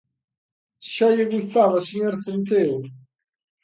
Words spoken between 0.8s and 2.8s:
Xa lle gustaba, señor Centeo.